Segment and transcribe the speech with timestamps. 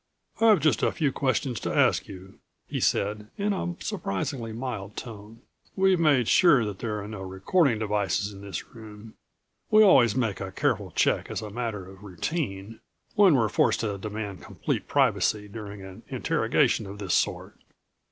[0.39, 5.43] "I've just a few questions to ask you," he said, in a surprisingly mild tone.
[5.75, 9.13] "We've made sure that there are no recording devices in this room.
[9.69, 12.79] We always make a careful check as a matter of routine,
[13.13, 17.57] when we're forced to demand complete privacy during an interrogation of this sort.